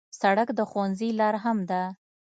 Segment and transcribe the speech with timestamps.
[0.19, 1.81] سړک د ښوونځي لار هم ده.